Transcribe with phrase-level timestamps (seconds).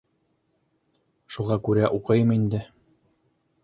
[1.37, 2.67] Шуға күрә уҡыйым инде.